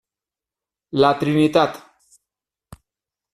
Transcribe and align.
La 1.03 1.11
Trinitat 1.19 1.77